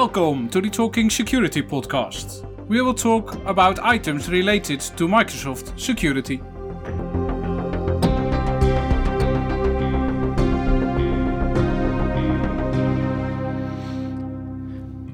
[0.00, 2.42] Welcome to the Talking Security podcast.
[2.68, 6.38] We will talk about items related to Microsoft security.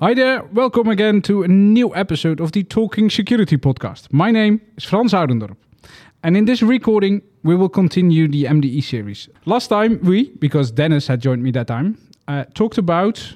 [0.01, 4.13] Hi there, welcome again to a new episode of the Talking Security podcast.
[4.13, 5.57] My name is Frans Oudendorp,
[6.23, 9.29] and in this recording, we will continue the MDE series.
[9.47, 13.35] Last time, we, because Dennis had joined me that time, uh, talked about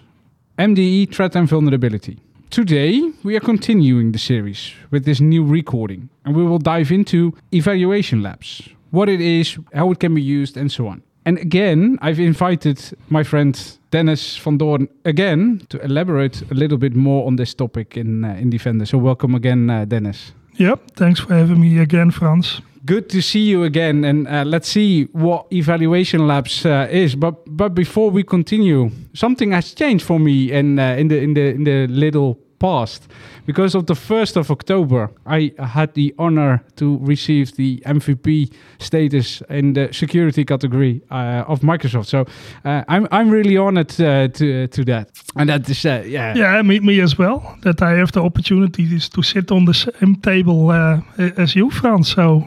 [0.60, 2.18] MDE threat and vulnerability.
[2.50, 7.34] Today, we are continuing the series with this new recording, and we will dive into
[7.50, 11.02] evaluation labs, what it is, how it can be used, and so on.
[11.24, 12.78] And again, I've invited
[13.08, 13.58] my friend
[13.90, 18.34] Dennis van Doorn again to elaborate a little bit more on this topic in uh,
[18.34, 18.84] in Defender.
[18.84, 20.32] So welcome again, uh, Dennis.
[20.58, 22.60] Yep, thanks for having me again, Frans.
[22.84, 27.14] Good to see you again, and uh, let's see what evaluation labs uh, is.
[27.14, 31.34] But but before we continue, something has changed for me in uh, in the in
[31.34, 33.08] the in the little past
[33.46, 39.42] because of the 1st of October I had the honor to receive the MVP status
[39.48, 42.26] in the security category uh, of Microsoft so
[42.64, 46.62] uh, I'm I'm really honored uh, to to that and that is uh, yeah Yeah,
[46.62, 47.40] me, me as well.
[47.62, 51.00] That I have the opportunities to sit on the same table uh,
[51.36, 52.12] as you, Frans.
[52.12, 52.46] So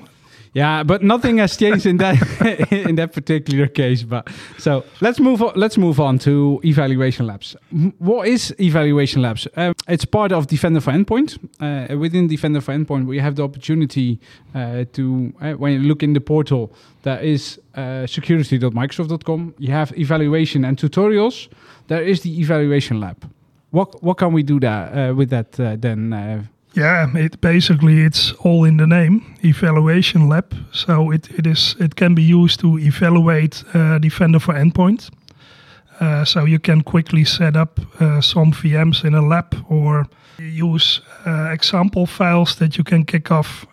[0.53, 2.15] Yeah, but nothing has changed in that
[2.71, 4.03] in that particular case.
[4.03, 4.29] But
[4.59, 5.53] so let's move on.
[5.55, 7.55] Let's move on to evaluation labs.
[7.97, 9.47] What is evaluation labs?
[9.55, 11.39] Um, it's part of Defender for Endpoint.
[11.59, 14.19] Uh, within Defender for Endpoint, we have the opportunity
[14.53, 19.55] uh, to uh, when you look in the portal, there is uh, security.microsoft.com.
[19.57, 21.47] You have evaluation and tutorials.
[21.87, 23.17] There is the evaluation lab.
[23.71, 26.47] What what can we do there uh, with that then?
[26.75, 30.55] Yeah, it basically it's all in the name, evaluation lab.
[30.71, 35.11] So it, it is it can be used to evaluate uh, Defender for Endpoint.
[35.99, 40.07] Uh, so you can quickly set up uh, some VMs in a lab or
[40.39, 43.65] use uh, example files that you can kick off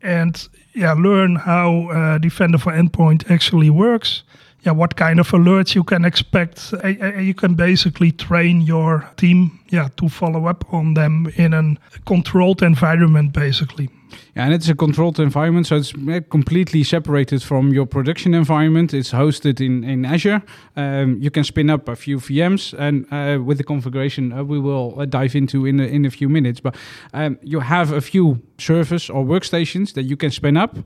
[0.00, 4.22] and yeah, learn how uh, Defender for Endpoint actually works.
[4.60, 6.72] Yeah, what kind of alerts you can expect.
[6.84, 12.62] You can basically train your team, yeah, to follow up on them in a controlled
[12.62, 13.88] environment, basically.
[14.34, 18.94] Yeah, and it's a controlled environment, so it's uh, completely separated from your production environment.
[18.94, 20.42] It's hosted in, in Azure.
[20.76, 24.58] Um, you can spin up a few VMs, and uh, with the configuration, uh, we
[24.58, 26.60] will uh, dive into in a, in a few minutes.
[26.60, 26.76] But
[27.12, 30.76] um, you have a few servers or workstations that you can spin up.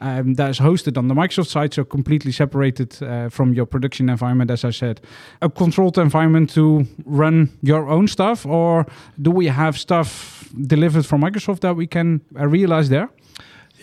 [0.00, 4.08] Um, that is hosted on the Microsoft side, so completely separated uh, from your production
[4.08, 5.00] environment, as I said.
[5.40, 8.86] A controlled environment to run your own stuff, or
[9.16, 13.08] do we have stuff delivered from Microsoft that we can uh, realize there?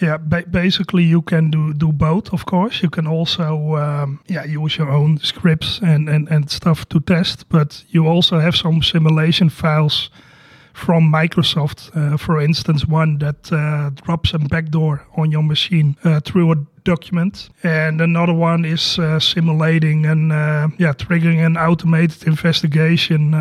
[0.02, 2.34] Yeah, ba- basically you can do do both.
[2.34, 6.86] Of course, you can also um, yeah use your own scripts and, and and stuff
[6.86, 10.10] to test, but you also have some simulation files
[10.74, 11.92] from Microsoft.
[11.96, 16.56] Uh, for instance, one that uh, drops a backdoor on your machine uh, through a
[16.84, 23.34] document, and another one is uh, simulating and uh, yeah triggering an automated investigation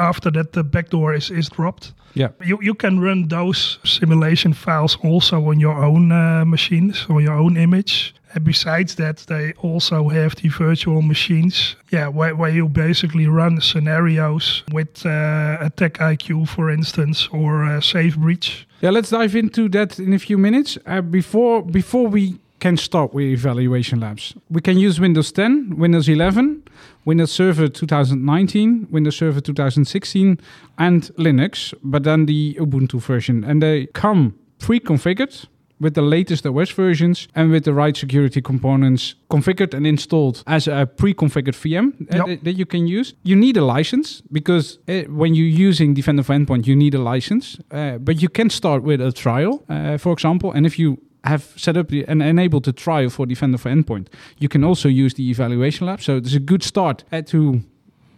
[0.00, 1.92] after that the backdoor is is dropped.
[2.14, 2.28] Yeah.
[2.44, 7.34] You, you can run those simulation files also on your own uh, machines, on your
[7.34, 8.14] own image.
[8.32, 13.60] And besides that, they also have the virtual machines, yeah, where, where you basically run
[13.60, 18.66] scenarios with uh, Attack IQ, for instance, or uh, Safe Breach.
[18.80, 20.78] Yeah, let's dive into that in a few minutes.
[20.86, 26.08] Uh, before before we can start with evaluation labs, we can use Windows 10, Windows
[26.08, 26.62] 11,
[27.04, 30.38] Windows Server 2019, Windows Server 2016,
[30.78, 35.46] and Linux, but then the Ubuntu version, and they come pre-configured
[35.80, 40.68] with the latest OS versions and with the right security components configured and installed as
[40.68, 42.26] a pre-configured VM uh, Yep.
[42.26, 43.14] that, that you can use.
[43.22, 46.98] You need a license because uh, when you're using Defender for Endpoint, you need a
[46.98, 47.58] license.
[47.70, 51.52] Uh, but you can start with a trial, uh, for example, and if you have
[51.56, 54.08] set up and enabled the trial for Defender for Endpoint,
[54.38, 56.00] you can also use the evaluation lab.
[56.00, 57.60] So it's a good start to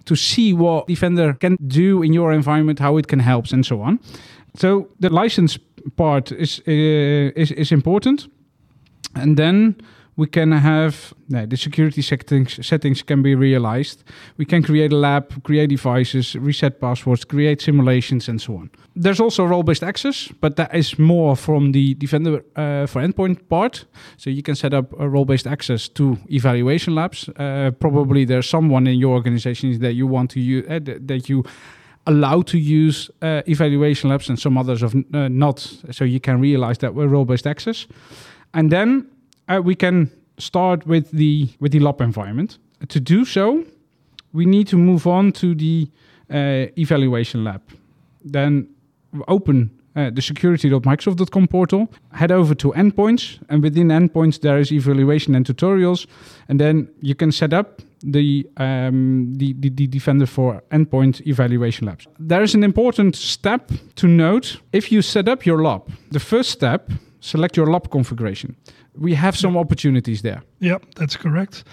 [0.04, 3.80] to see what Defender can do in your environment, how it can help, and so
[3.82, 3.98] on.
[4.56, 5.58] So the license
[5.96, 8.28] part is uh, is is important,
[9.14, 9.76] and then
[10.16, 14.04] we can have the security settings settings can be realized.
[14.36, 18.70] We can create a lab, create devices, reset passwords, create simulations, and so on.
[18.94, 23.86] There's also role-based access, but that is more from the Defender uh, for Endpoint part.
[24.16, 27.28] So you can set up a role-based access to evaluation labs.
[27.28, 31.44] Uh, probably there's someone in your organization that you want to use uh, that you
[32.06, 35.58] allow to use uh, evaluation labs, and some others of uh, not.
[35.90, 37.86] So you can realize that we're role-based access,
[38.52, 39.06] and then
[39.52, 42.58] uh, we can start with the with the lab environment.
[42.88, 43.64] To do so,
[44.32, 45.88] we need to move on to the
[46.30, 47.62] uh, evaluation lab.
[48.24, 48.68] Then
[49.28, 55.34] open uh, the security.microsoft.com portal, head over to endpoints, and within endpoints there is evaluation
[55.34, 56.06] and tutorials,
[56.48, 61.86] and then you can set up the, um, the, the, the Defender for Endpoint evaluation
[61.86, 62.06] labs.
[62.18, 64.60] There is an important step to note.
[64.72, 66.90] If you set up your lab, the first step,
[67.20, 68.56] select your lab configuration.
[68.98, 70.42] We have some opportunities there.
[70.60, 71.64] Yep, that's correct.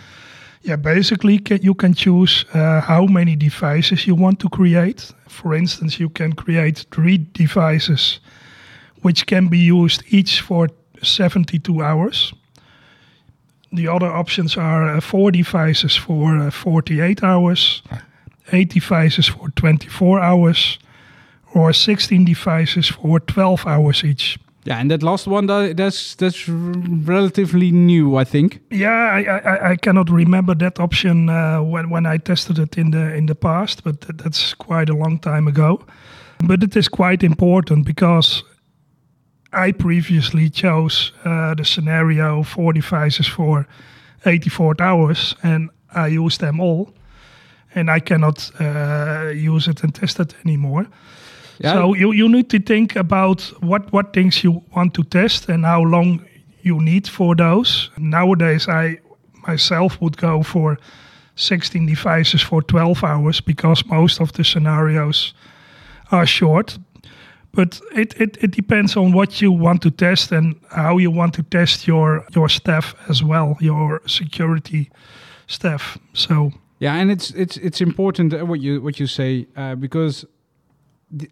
[0.61, 5.11] Yeah, basically ca- you can choose uh, how many devices you want to create.
[5.27, 8.19] For instance, you can create three devices
[9.01, 10.67] which can be used each for
[11.01, 12.33] 72 hours.
[13.71, 17.81] The other options are uh, four devices for uh, 48 hours,
[18.51, 20.79] eight devices for 24 hours,
[21.53, 24.37] or 16 devices for 12 hours each.
[24.69, 28.59] Yeah, and that last one, that, that's that's relatively new, I think.
[28.69, 32.91] Yeah, I, I, I cannot remember that option uh, when when I tested it in
[32.91, 35.79] the in the past, but that's quite a long time ago.
[36.47, 38.43] But it is quite important because
[39.51, 43.65] I previously chose uh, the scenario four devices for
[44.25, 46.93] 84 hours, and I used them all,
[47.73, 50.85] and I cannot uh, use it and test it anymore.
[51.59, 51.73] Yeah.
[51.73, 55.65] So you, you need to think about what, what things you want to test and
[55.65, 56.25] how long
[56.61, 57.89] you need for those.
[57.97, 58.99] Nowadays, I
[59.47, 60.77] myself would go for
[61.35, 65.33] 16 devices for 12 hours because most of the scenarios
[66.11, 66.77] are short.
[67.51, 71.33] But it, it, it depends on what you want to test and how you want
[71.35, 74.91] to test your, your staff as well, your security
[75.47, 75.97] staff.
[76.13, 80.25] So Yeah, and it's it's it's important uh, what you what you say uh, because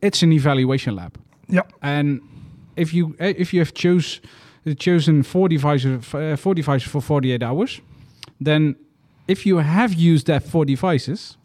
[0.02, 1.18] it's an evaluation lab,
[1.50, 2.20] yeah, and
[2.76, 4.22] if you uh, if you have chose
[4.78, 7.82] chosen four devices uh, four devices for forty eight hours,
[8.46, 8.76] then
[9.28, 11.38] if you have used that four devices,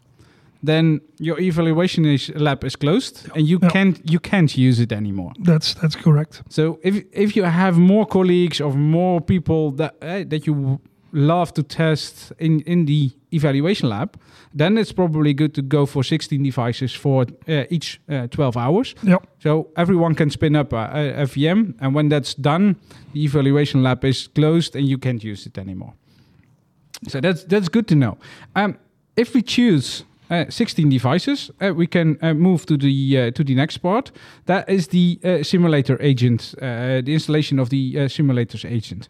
[0.65, 3.69] then your evaluation is, lab is closed, and you Yeah.
[3.71, 5.31] can't you can't use it anymore.
[5.45, 6.41] that's that's correct.
[6.49, 10.79] So if if you have more colleagues or more people that uh, that you
[11.13, 14.17] love to test in in the evaluation lab,
[14.53, 18.95] then it's probably good to go for 16 devices for uh, each uh, 12 hours.
[19.03, 19.17] Yeah.
[19.39, 22.75] So everyone can spin up a, a, VM, and when that's done,
[23.13, 25.93] the evaluation lab is closed and you can't use it anymore.
[27.07, 28.17] So that's that's good to know.
[28.55, 28.77] Um,
[29.15, 33.43] if we choose uh, 16 devices, uh, we can uh, move to the uh, to
[33.43, 34.11] the next part.
[34.45, 39.09] That is the uh, simulator agent, uh, the installation of the uh, simulators agent.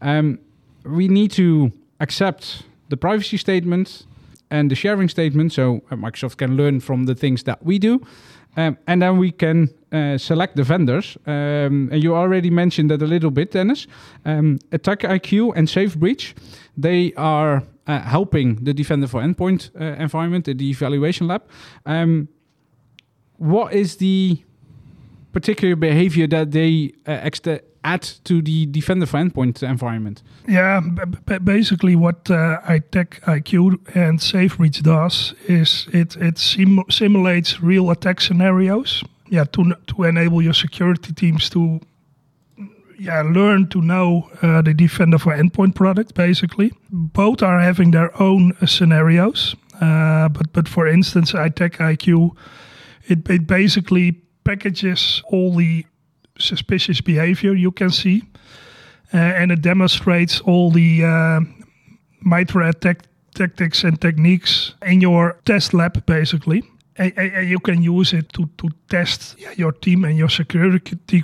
[0.00, 0.38] Um,
[0.86, 4.06] we need to accept the privacy statement
[4.50, 8.00] and the sharing statement, so uh, Microsoft can learn from the things that we do.
[8.56, 11.18] Um, and then we can uh, select the vendors.
[11.26, 13.86] Um, and you already mentioned that a little bit, Dennis.
[14.24, 16.34] Um, Attack IQ and SafeBreach,
[16.76, 21.42] they are uh, helping the Defender for Endpoint uh, environment, the evaluation lab.
[21.84, 22.28] Um,
[23.36, 24.42] what is the
[25.32, 30.22] particular behavior that they uh, ext- add to the Defender for Endpoint environment?
[30.48, 30.80] Yeah,
[31.44, 38.20] basically what uh, Attack IQ and SafeBreach does is it it sim- simulates real attack
[38.20, 39.04] scenarios.
[39.28, 41.80] Yeah, to to enable your security teams to
[42.98, 46.14] yeah learn to know uh, the Defender for Endpoint product.
[46.14, 49.56] Basically, both are having their own uh, scenarios.
[49.80, 52.30] Uh, but but for instance, Attack IQ,
[53.08, 54.12] it it basically
[54.44, 55.84] packages all the
[56.38, 58.22] suspicious behavior you can see
[59.14, 61.40] uh, and it demonstrates all the uh,
[62.20, 63.02] MITRE ATT&CK
[63.36, 66.62] tactics and techniques in your test lab, basically.
[66.96, 71.22] And, and- you can use it to, to test your team and your security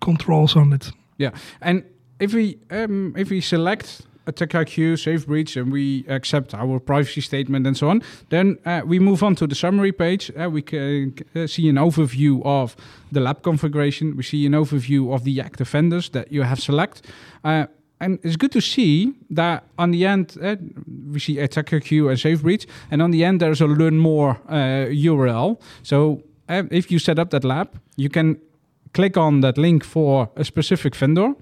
[0.00, 0.92] controls on it.
[1.16, 1.30] Yeah,
[1.60, 1.82] and
[2.20, 7.20] if we um, if we select Attack IQ, Safe Breach, and we accept our privacy
[7.20, 10.30] statement and so on, then uh, we move on to the summary page.
[10.36, 12.76] Uh, we can uh, see an overview of
[13.12, 14.16] the lab configuration.
[14.16, 17.02] We see an overview of the active vendors that you have select.
[17.44, 17.66] Uh,
[18.00, 20.56] and it's good to see that on the end uh,
[21.12, 24.40] we see Attack IQ and Safe Breach, and on the end there's a learn more
[24.48, 25.60] uh, URL.
[25.82, 28.38] So uh, if you set up that lab, you can
[28.92, 31.34] click on that link for a specific vendor,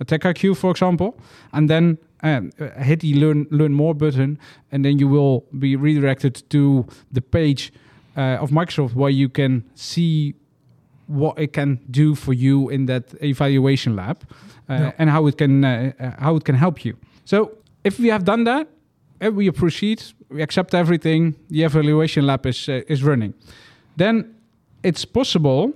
[0.00, 1.18] Attack IQ, for example,
[1.52, 4.38] and then um, uh, hit the learn learn more button,
[4.72, 7.72] and then you will be redirected to the page
[8.16, 10.34] uh, of Microsoft where you can see
[11.06, 14.16] what it can do for you in that evaluation lab
[14.68, 14.92] uh, Yeah.
[14.98, 16.94] and how it can uh, uh, how it can help you.
[17.24, 17.50] So
[17.84, 18.66] if we have done that,
[19.24, 23.34] uh, we proceed, we accept everything, the evaluation lab is uh, is running.
[23.96, 24.24] Then
[24.82, 25.72] it's possible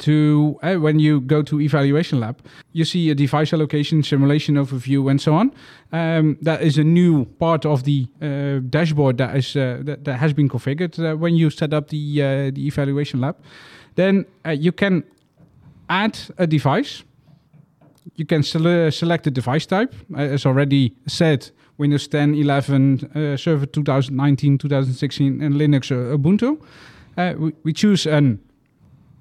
[0.00, 2.36] to uh, when you go to evaluation lab
[2.72, 5.52] you see a device allocation simulation overview and so on.
[5.92, 10.18] Um, that is a new part of the uh, dashboard that is uh, that, that
[10.18, 13.36] has been configured uh, when you set up the uh, the evaluation lab.
[13.96, 15.04] Then you can
[15.88, 17.02] add a device.
[18.14, 19.94] You can sele- select the device type.
[20.16, 26.58] As already said windows 10 11 uh, server 2019 2016 and linux uh, ubuntu.
[27.16, 28.38] Uh, we, we choose an,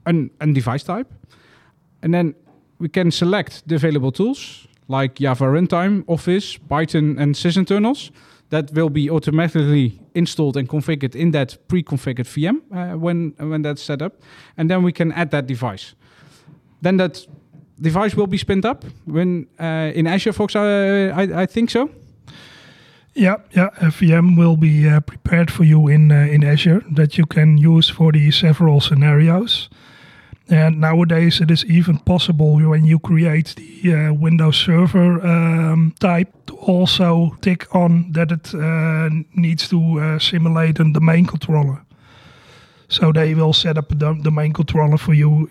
[0.06, 1.08] an an device type
[2.02, 2.36] and then
[2.80, 8.12] we can select the available tools like Java Runtime, Office, Python, and sysinternals.
[8.50, 13.84] That will be automatically installed and configured in that pre-configured VM uh, when when that's
[13.84, 14.14] set up,
[14.58, 15.94] and then we can add that device.
[16.82, 17.28] Then that
[17.80, 20.56] device will be spinned up when uh, in Azure, folks.
[20.56, 21.90] Uh, I, I think so.
[23.14, 23.70] Yeah, yeah.
[23.82, 27.58] A VM will be uh, prepared for you in uh, in Azure that you can
[27.58, 29.70] use for the several scenarios.
[30.52, 36.34] And nowadays, it is even possible when you create the uh, Windows Server um, type
[36.48, 41.86] to also tick on that it uh, needs to uh, simulate a domain controller.
[42.88, 45.50] So they will set up a dom- domain controller for you,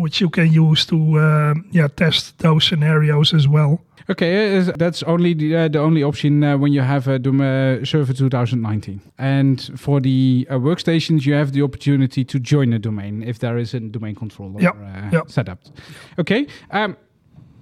[0.00, 3.80] which you can use to uh, yeah test those scenarios as well.
[4.08, 7.40] Okay, uh, that's only the, uh, the only option uh, when you have a Doom
[7.40, 9.00] uh, Server 2019.
[9.18, 13.56] And for the uh, workstations, you have the opportunity to join a domain if there
[13.56, 15.30] is a domain controller Yep, uh, yep.
[15.30, 15.60] set up.
[16.18, 16.46] Okay.
[16.72, 16.96] Um,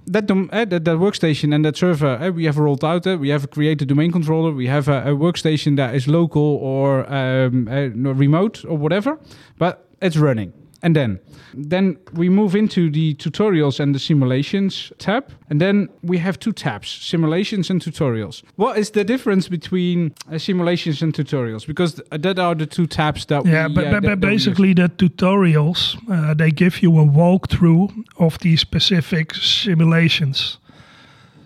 [0.07, 3.07] that, dom- uh, that that workstation and that server uh, we have rolled out.
[3.07, 4.51] Uh, we have created a domain controller.
[4.51, 9.19] We have a, a workstation that is local or um, uh, remote or whatever,
[9.59, 10.53] but it's running.
[10.81, 11.19] And then,
[11.55, 16.53] then we move into the tutorials and the simulations tab, and then we have two
[16.53, 18.43] tabs: simulations and tutorials.
[18.57, 21.67] What is the difference between uh, simulations and tutorials?
[21.67, 24.21] Because th- that are the two tabs that Yeah, we, but, uh, but, that- but
[24.21, 24.45] that we use.
[24.47, 30.59] basically the tutorials uh, they give you a walkthrough of the specific simulations.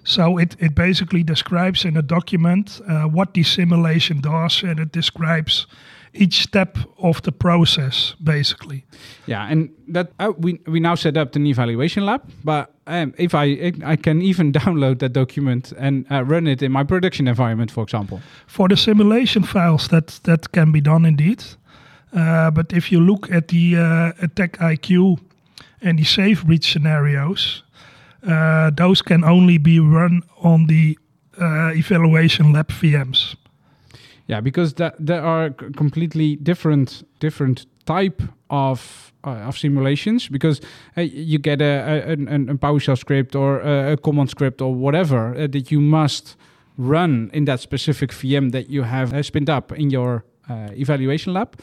[0.04, 4.92] So it, it basically describes in a document uh, what the simulation does, and it
[4.92, 5.66] describes
[6.14, 8.84] each step of the process, basically.
[9.26, 12.20] Yeah, and that uh, we we now set up an evaluation lab.
[12.44, 16.72] But um, if I I can even download that document and uh, run it in
[16.72, 18.20] my production environment, for example.
[18.46, 21.44] For the simulation files, that that can be done indeed.
[22.12, 25.18] Uh, but if you look at the uh, attack IQ
[25.80, 27.62] and the safe breach scenarios,
[28.26, 30.98] uh, those can only be run on the
[31.40, 33.34] uh, evaluation lab VMs.
[34.26, 40.28] Yeah, because that there are completely different different type of uh, of simulations.
[40.28, 40.60] Because
[40.96, 45.34] uh, you get a, a, a PowerShell script or a, a command script or whatever
[45.34, 46.36] uh, that you must
[46.78, 51.32] run in that specific VM that you have uh, spinned up in your uh, evaluation
[51.32, 51.56] lab,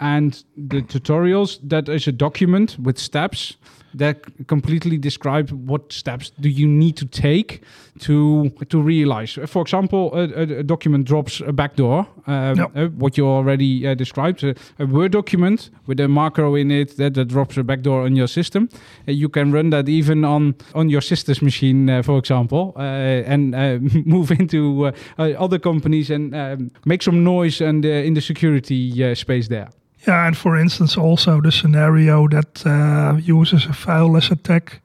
[0.00, 3.56] and the tutorials that is a document with steps
[3.94, 7.62] that completely describe what steps do you need to take
[8.00, 9.38] to to realize.
[9.46, 12.70] For example, a, a, document drops a backdoor, um, Yep.
[12.76, 16.96] uh, what you already uh, described, a, a Word document with a macro in it
[16.96, 18.68] that, that drops a backdoor on your system.
[19.08, 23.32] Uh, you can run that even on on your sister's machine, uh, for example, uh,
[23.32, 27.88] and uh, move into uh, uh, other companies and um, make some noise and uh,
[27.88, 29.68] in the security uh, space there.
[30.06, 34.80] Yeah, and for instance, also the scenario that uh, uses a fileless attack.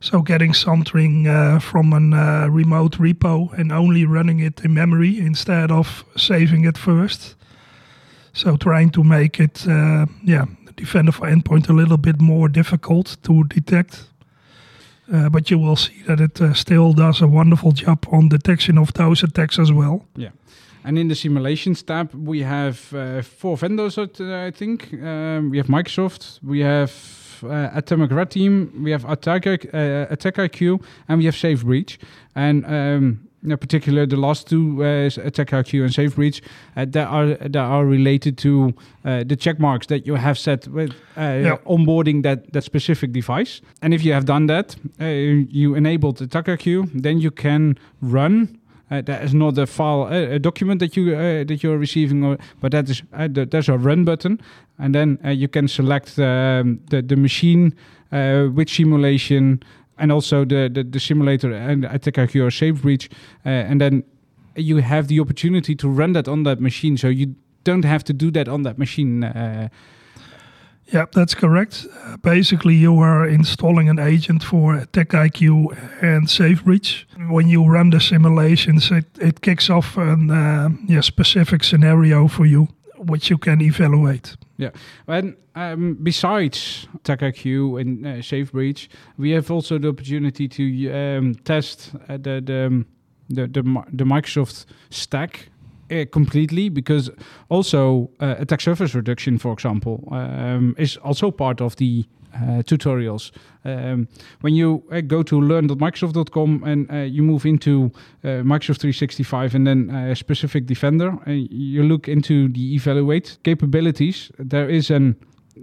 [0.00, 5.18] So getting something uh, from a uh, remote repo and only running it in memory
[5.18, 7.34] instead of saving it first.
[8.32, 10.44] So trying to make it, uh, yeah,
[10.76, 14.04] Defender for Endpoint a little bit more difficult to detect.
[15.12, 18.78] Uh, but you will see that it uh, still does a wonderful job on detection
[18.78, 20.04] of those attacks as well.
[20.14, 20.30] Yeah.
[20.84, 24.92] And in the simulations tab, we have uh, four vendors, I think.
[24.94, 26.92] Um, we have Microsoft, we have
[27.42, 31.98] uh, Atomic Red Team, we have Attack, uh, Attack IQ, and we have Safe Breach.
[32.34, 36.42] And um, in particular, the last two, uh, Attack IQ and Safe Breach,
[36.76, 40.66] uh, that are that are related to uh, the check marks that you have set
[40.68, 43.60] with uh, onboarding that that specific device.
[43.82, 48.57] And if you have done that, uh, you enabled Attack IQ, then you can run
[48.90, 52.38] that is not a file, uh, a document that you uh, that you're receiving, or,
[52.60, 54.40] but that is uh, the, there's a run button,
[54.78, 57.74] and then uh, you can select um, the the machine,
[58.12, 59.62] uh, which simulation,
[59.98, 63.10] and also the the, the simulator and attack IQ or safe breach,
[63.44, 64.04] uh, and then
[64.56, 68.12] you have the opportunity to run that on that machine, so you don't have to
[68.12, 69.24] do that on that machine.
[69.24, 69.68] Uh,
[70.92, 71.86] Yeah, that's correct.
[72.04, 77.06] Uh, basically, you are installing an agent for Attack IQ and Safe Breach.
[77.28, 82.46] When you run the simulations, it, it kicks off a uh, yeah, specific scenario for
[82.46, 82.68] you
[82.98, 84.36] which you can evaluate.
[84.56, 84.70] Yeah,
[85.06, 91.92] and um, besides AttackIQ and uh, SafeBreach, we have also the opportunity to um, test
[92.08, 92.86] uh, the the, um,
[93.28, 95.48] the the the Microsoft stack
[95.90, 97.10] uh, completely because
[97.48, 102.04] also uh, attack surface reduction, for example, um, is also part of the
[102.34, 103.32] uh, tutorials.
[103.64, 104.06] Um,
[104.42, 107.90] when you uh, go to learn.microsoft.com and uh, you move into
[108.22, 114.68] Microsoft 365 and then a specific Defender, and you look into the evaluate capabilities, there
[114.68, 115.16] is an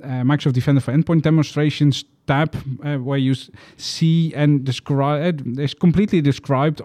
[0.04, 2.54] Microsoft Defender for Endpoint demonstrations tab
[3.02, 3.34] where you
[3.78, 6.82] see and describe it's completely described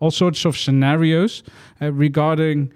[0.00, 1.42] all sorts of scenarios
[1.80, 2.72] regarding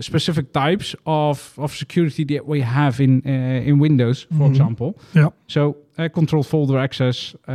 [0.00, 4.50] specific types of, of security that we have in uh, in Windows, for Mhm.
[4.50, 4.94] example.
[5.14, 5.28] Yeah.
[5.46, 7.52] So uh, control folder access, uh,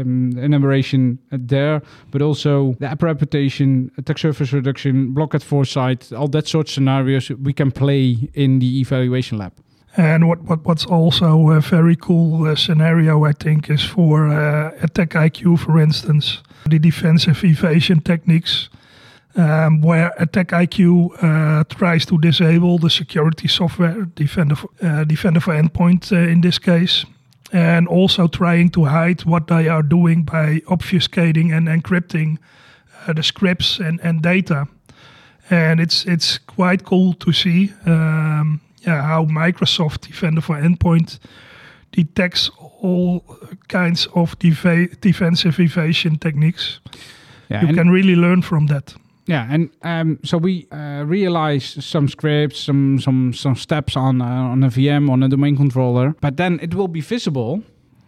[0.00, 1.80] um, enumeration there,
[2.10, 6.66] but also the app reputation, attack surface reduction, block at first sight, all that sort
[6.68, 9.52] of scenarios we can play in the evaluation lab.
[9.96, 14.70] And what, what what's also a very cool uh, scenario, I think, is for uh,
[14.82, 18.68] Attack IQ, for instance, the defensive evasion techniques,
[19.38, 25.40] um, where Attack IQ uh, tries to disable the security software, Defender for, uh, Defender
[25.40, 27.06] for Endpoint uh, in this case,
[27.52, 32.38] and also trying to hide what they are doing by obfuscating and encrypting
[33.06, 34.66] uh, the scripts and, and data.
[35.50, 37.72] And it's it's quite cool to see.
[37.86, 41.18] Um, yeah, how Microsoft Defender for Endpoint
[41.92, 43.24] detects all
[43.68, 46.80] kinds of defensive evasion techniques.
[47.48, 48.94] Yeah, you can really learn from that.
[49.28, 54.24] Yeah, and um, so we uh, realize some scripts, some some some steps on uh,
[54.24, 57.62] on a VM on a domain controller, but then it will be visible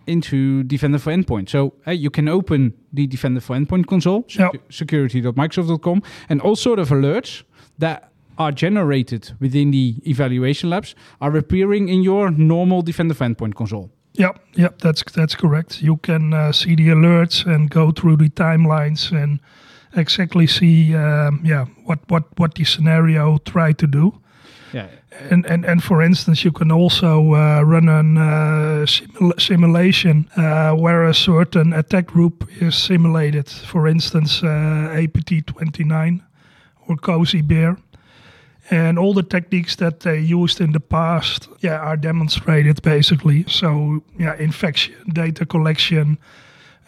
[0.07, 1.50] into Defender for Endpoint.
[1.50, 6.79] So uh, you can open the Defender for Endpoint console, secu- security.microsoft.com, and all sort
[6.79, 7.43] of alerts
[7.79, 13.55] that are generated within the evaluation labs are appearing in your normal Defender for Endpoint
[13.55, 13.91] console.
[14.15, 15.83] Yeah, yeah, that's that's correct.
[15.83, 19.39] You can uh, see the alerts and go through the timelines and
[19.97, 24.12] exactly see, um, yeah, what what what the scenario try to do.
[24.73, 24.87] Yeah,
[25.30, 30.73] And, and, and for instance, you can also uh, run a uh, simula- simulation uh,
[30.75, 33.49] where a certain attack group is simulated.
[33.49, 36.21] For instance, uh, APT29
[36.88, 37.78] or Cozy Bear.
[38.71, 43.45] And all the techniques that they used in the past yeah, are demonstrated basically.
[43.49, 46.19] So, yeah, infection, data collection,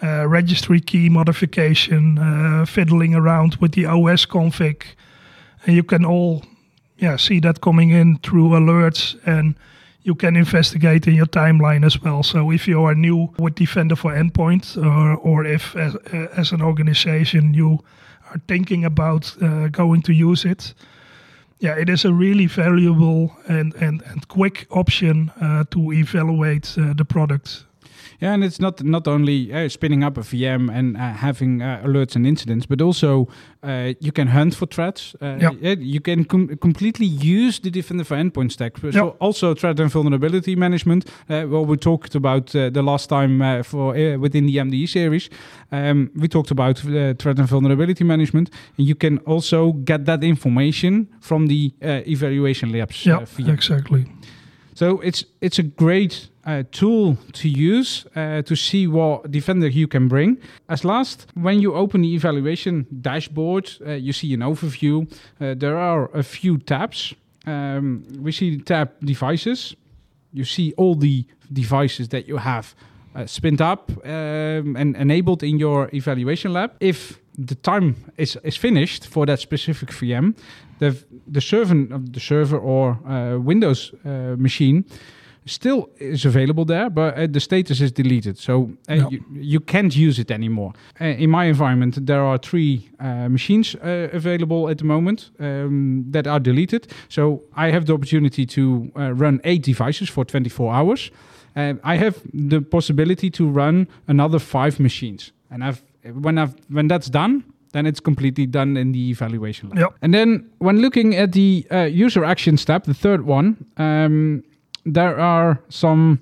[0.02, 4.82] uh, registry key modification, uh, fiddling around with the OS config.
[5.64, 6.42] And you can all
[6.98, 9.54] yeah, see that coming in through alerts and
[10.04, 12.22] you can investigate in your timeline as well.
[12.22, 15.94] So if you are new with Defender for Endpoint or, or if as,
[16.36, 17.78] as an organization you
[18.30, 20.74] are thinking about uh, going to use it,
[21.60, 26.92] yeah, it is a really valuable and, and, and quick option uh, to evaluate uh,
[26.92, 27.64] the product.
[28.22, 31.82] Yeah, and it's not not only uh, spinning up a VM and uh, having uh,
[31.84, 33.26] alerts and incidents, but also
[33.64, 35.14] uh, you can hunt for threats.
[35.20, 35.50] Uh, Yeah.
[35.60, 38.78] yeah, you can com- completely use the Defender for Endpoint stack.
[38.78, 39.10] So Yeah.
[39.20, 41.04] also threat and vulnerability management.
[41.28, 44.86] Uh, well, we talked about uh, the last time uh, for uh, within the MDE
[44.86, 45.28] series.
[45.72, 50.22] Um, we talked about uh, threat and vulnerability management, and you can also get that
[50.22, 53.04] information from the uh, evaluation labs.
[53.04, 54.04] Yeah, uh, exactly.
[54.74, 59.86] So it's it's a great uh, tool to use uh, to see what Defender you
[59.86, 60.38] can bring.
[60.68, 65.06] As last, when you open the evaluation dashboard, uh, you see an overview.
[65.40, 67.14] Uh, there are a few tabs.
[67.46, 69.76] Um, we see the tab devices.
[70.32, 72.74] You see all the devices that you have
[73.14, 76.70] uh, spinned up um, and enabled in your evaluation lab.
[76.80, 80.34] If the time is, is finished for that specific VM,
[80.82, 80.90] the
[81.32, 81.74] the server
[82.12, 84.84] the server or uh, Windows uh, machine
[85.46, 89.96] still is available there, but uh, the status is deleted, so uh, you, you can't
[89.96, 90.72] use it anymore.
[91.00, 96.04] Uh, in my environment, there are three uh, machines uh, available at the moment um,
[96.10, 96.86] that are deleted.
[97.08, 101.10] So I have the opportunity to uh, run eight devices for 24 hours.
[101.56, 105.82] Uh, I have the possibility to run another five machines, and I've
[106.22, 109.72] when I've when that's done, then it's completely done in the evaluation.
[109.76, 109.94] Yep.
[110.02, 114.42] And then when looking at the uh, user action step, the third one, um,
[114.84, 116.20] there are some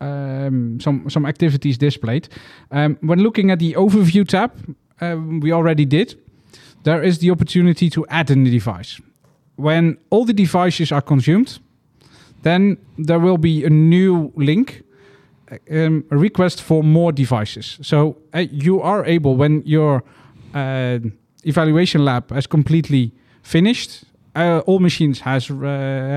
[0.00, 2.28] um, some some activities displayed.
[2.70, 4.50] Um, when looking at the overview tab,
[5.00, 6.14] um, we already did.
[6.82, 9.00] There is the opportunity to add a new device.
[9.56, 11.58] When all the devices are consumed,
[12.42, 14.82] then there will be a new link,
[15.70, 17.78] um, a request for more devices.
[17.82, 20.02] So uh, you are able, when your
[20.56, 20.98] uh,
[21.42, 25.56] evaluation lab has completely finished, uh, all machines has uh,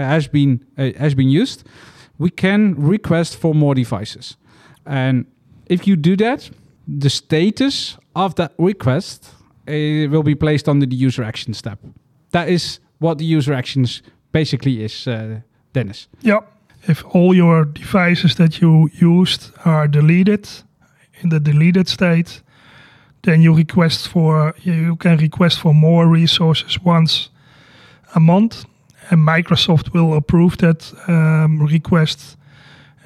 [0.10, 1.63] has been uh, has been used,
[2.17, 4.38] we can request for more devices,
[4.86, 5.25] and
[5.65, 6.49] if you do that,
[6.99, 9.30] the status of that request
[9.67, 9.73] uh,
[10.10, 11.78] will be placed under the user actions tab.
[12.32, 15.08] That is what the user actions basically is,
[15.73, 16.08] Dennis.
[16.21, 16.39] Yeah.
[16.88, 20.47] If all your devices that you used are deleted
[21.21, 22.41] in the deleted state,
[23.23, 27.29] then you request for you can request for more resources once
[28.15, 28.65] a month,
[29.10, 32.38] and Microsoft will approve that um, request,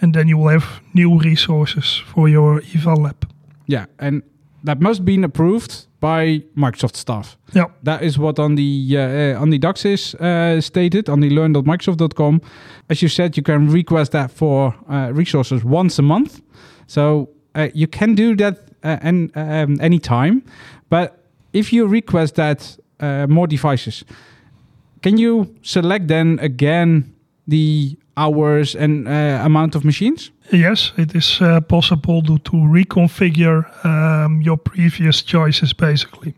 [0.02, 3.28] and then you will have new resources for your eval lab.
[3.68, 4.24] Yeah, and
[4.64, 7.38] that must be approved by Microsoft staff.
[7.54, 7.68] Yeah.
[7.84, 12.42] That is what on the uh, on the docs is uh, stated on the learn.microsoft.com.
[12.90, 16.42] As you said, you can request that for uh, resources once a month.
[16.88, 20.44] So uh, you can do that and um, anytime.
[20.90, 21.18] But
[21.54, 24.04] if you request that uh, more devices,
[25.02, 27.14] can you select then again
[27.48, 30.32] the hours and uh, amount of machines?
[30.52, 36.36] Yes, it is uh, possible to, to reconfigure um, your previous choices basically.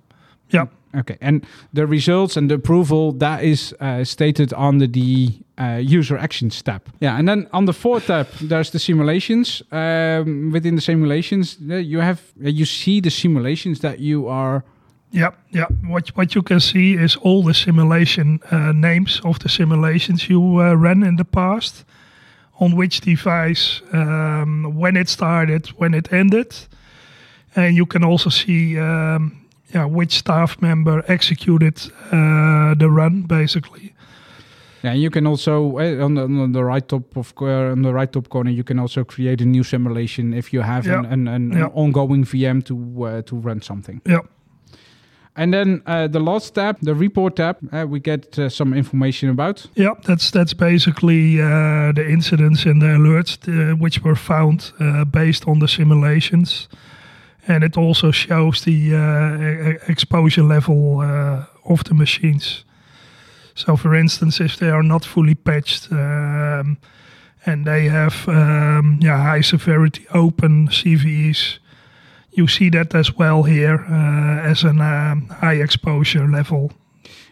[0.50, 0.68] Yeah.
[0.98, 6.18] Okay, and the results and the approval that is uh, stated under the uh, user
[6.18, 6.82] actions tab.
[7.00, 9.62] Yeah, and then on the fourth tab, there's the simulations.
[9.72, 14.64] Um, within the simulations, you have uh, you see the simulations that you are.
[15.12, 15.68] Yeah, yeah.
[15.88, 20.62] What what you can see is all the simulation uh, names of the simulations you
[20.62, 21.86] uh, ran in the past,
[22.60, 26.68] on which device, um, when it started, when it ended,
[27.56, 31.78] and you can also see um, yeah which staff member executed
[32.12, 33.92] uh, the run basically.
[34.84, 37.82] Yeah, and you can also uh, on, the, on the right top of co- on
[37.82, 41.00] the right top corner, you can also create a new simulation if you have Yeah.
[41.00, 41.70] an, an, an, Yeah.
[41.74, 42.76] ongoing VM to
[43.06, 44.02] uh, to run something.
[44.06, 44.20] Yeah.
[45.38, 49.30] And then uh, the last tab, the report tab, uh, we get uh, some information
[49.30, 49.66] about.
[49.76, 55.04] Yeah, that's that's basically uh, the incidents and the alerts uh, which were found uh,
[55.04, 56.70] based on the simulations,
[57.48, 62.66] and it also shows the uh, exposure level uh, of the machines.
[63.56, 66.78] So, for instance, if they are not fully patched um,
[67.46, 71.60] and they have um, yeah high severity open CVEs,
[72.32, 76.72] you see that as well here uh, as an um, high exposure level.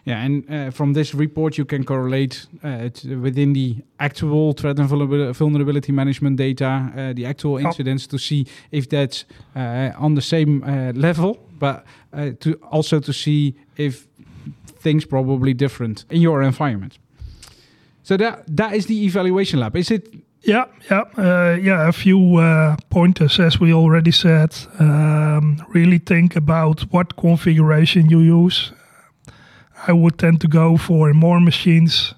[0.06, 2.90] Yeah, and uh, from this report, you can correlate uh,
[3.22, 4.88] within the actual threat and
[5.34, 7.68] vulnerability management data, uh, the actual Ja.
[7.68, 9.24] incidents, to see if that's
[9.56, 14.06] uh, on the same uh, level, but uh, to also to see if
[14.82, 16.98] things probably different in your environment.
[18.02, 19.76] So that that is the evaluation lab.
[19.76, 20.14] Is it?
[20.46, 21.88] Yeah, yeah, uh, yeah.
[21.88, 24.54] A few uh, pointers, as we already said.
[24.78, 28.72] Um, really think about what configuration you use.
[29.86, 32.14] I would tend to go for more machines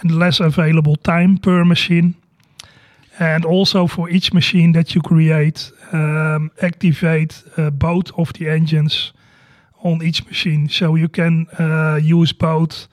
[0.00, 2.14] and less available time per machine.
[3.18, 9.12] And also for each machine that you create, um, activate uh, both of the engines
[9.84, 10.68] on each machine.
[10.68, 12.88] So you can uh, use both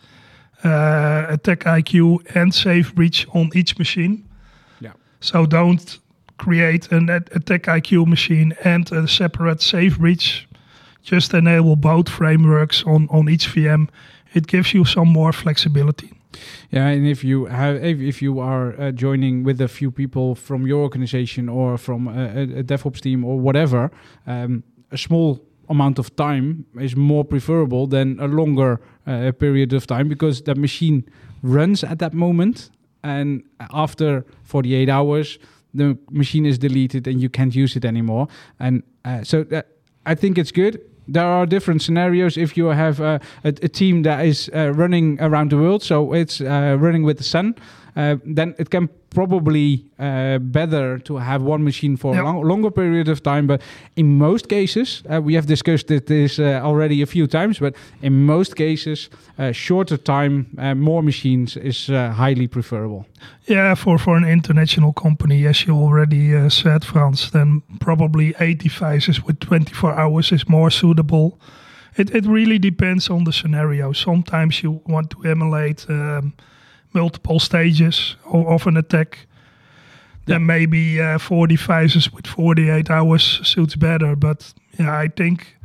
[0.63, 4.29] uh, Attack IQ and Safe Breach on each machine.
[4.79, 4.93] Yeah.
[5.21, 5.97] So don't
[6.37, 10.47] create an Attack IQ machine and a separate Safe Breach.
[11.03, 13.89] Just enable both frameworks on, on each VM.
[14.33, 16.11] It gives you some more flexibility.
[16.69, 20.35] Yeah, and if you have, if, if you are uh, joining with a few people
[20.35, 23.91] from your organization or from a, a, DevOps team or whatever,
[24.27, 29.87] um, a small amount of time is more preferable than a longer uh, period of
[29.87, 31.03] time because the machine
[31.43, 32.69] runs at that moment,
[33.03, 35.39] and after 48 hours,
[35.73, 38.27] the machine is deleted and you can't use it anymore.
[38.59, 39.67] And uh, so that,
[40.05, 40.81] I think it's good.
[41.11, 45.19] There are different scenarios if you have uh, a, a team that is uh, running
[45.19, 47.55] around the world, so it's uh, running with the sun.
[47.95, 52.21] Uh, then it can probably uh, better to have one machine for Yeah.
[52.21, 53.45] a long, longer period of time.
[53.47, 53.61] But
[53.95, 57.59] in most cases, uh, we have discussed this uh, already a few times.
[57.59, 63.05] But in most cases, uh, shorter time, uh, more machines is uh, highly preferable.
[63.47, 68.59] Yeah, for, for an international company, as you already uh, said, Frans, then probably eight
[68.63, 71.37] devices with 24 hours is more suitable.
[71.97, 73.91] It, it really depends on the scenario.
[73.93, 76.33] Sometimes you want to emulate um,
[76.93, 79.27] multiple stages of, of an attack.
[80.25, 84.15] Then maybe uh, four devices with 48 hours suits better.
[84.15, 85.57] But yeah, I think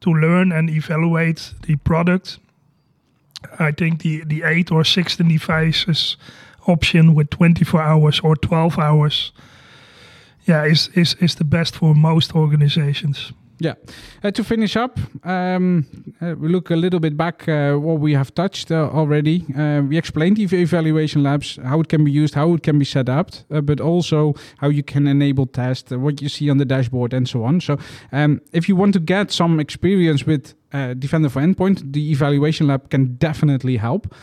[0.00, 2.38] to learn and evaluate the product,
[3.58, 6.16] I think the, the 8 or 16 devices
[6.66, 9.32] option with 24 hours or 12 hours
[10.46, 13.74] yeah is is is the best for most organizations Yeah.
[14.22, 15.86] Uh, to finish up, um,
[16.20, 19.44] uh, we look a little bit back uh, what we have touched uh, already.
[19.56, 22.84] Uh, we explained the evaluation labs, how it can be used, how it can be
[22.84, 26.58] set up, uh, but also how you can enable test, uh, what you see on
[26.58, 27.60] the dashboard, and so on.
[27.60, 27.78] So,
[28.12, 30.54] um, if you want to get some experience with
[30.98, 34.14] Defender for Endpoint, the evaluation lab can definitely help.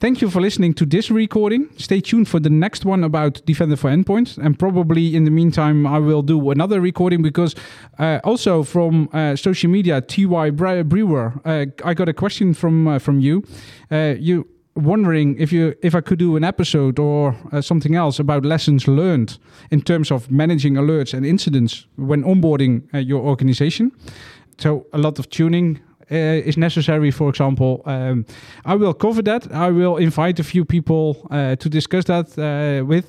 [0.00, 1.68] Thank you for listening to this recording.
[1.76, 4.38] Stay tuned for the next one about Defender for Endpoint.
[4.38, 7.54] And probably in the meantime, I will do another recording because
[7.98, 12.98] uh, also from uh, social media, TY Brewer, uh, I got a question from uh,
[12.98, 13.44] from you.
[13.90, 18.18] Uh, you wondering if you if I could do an episode or uh, something else
[18.18, 19.36] about lessons learned
[19.70, 23.92] in terms of managing alerts and incidents when onboarding your organization.
[24.56, 25.80] So a lot of tuning
[26.10, 28.24] Eh, is necessary, for example, um,
[28.64, 29.46] I will cover that.
[29.52, 33.06] I will invite a few people uh, to discuss that uh, with.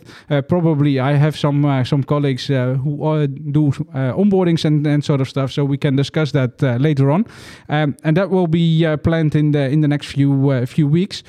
[0.48, 5.52] Probably I have some some colleagues who uh, do onboardings and, and sort of stuff,
[5.52, 7.26] so we can discuss that later on.
[7.70, 11.24] Um, and that will be planned in the in the next few few weeks.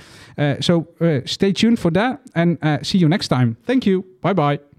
[0.60, 0.86] So
[1.24, 3.56] stay tuned for that, and see you next time.
[3.66, 4.04] Thank you.
[4.20, 4.71] Bye bye.